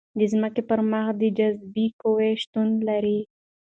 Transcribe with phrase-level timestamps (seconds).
[0.19, 3.19] د ځمکې پر مخ د جاذبې قوه شتون لري.